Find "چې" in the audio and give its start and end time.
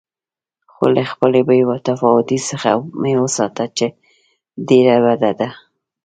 3.77-3.87